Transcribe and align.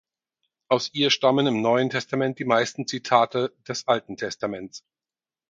Aus 0.67 0.89
ihr 0.95 1.11
stammen 1.11 1.45
im 1.45 1.61
Neuen 1.61 1.91
Testament 1.91 2.39
die 2.39 2.43
meisten 2.45 2.87
Zitate 2.87 3.55
des 3.67 3.87
Alten 3.87 4.17
Testaments. 4.17 4.83